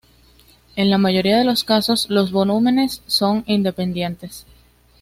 [0.75, 4.47] En la mayoría de los casos, los volúmenes son independientes.